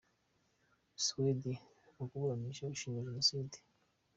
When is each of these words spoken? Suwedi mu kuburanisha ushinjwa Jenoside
Suwedi 1.03 1.53
mu 1.95 2.03
kuburanisha 2.09 2.63
ushinjwa 2.73 3.05
Jenoside 3.07 3.57